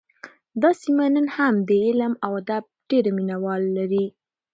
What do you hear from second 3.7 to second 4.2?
لري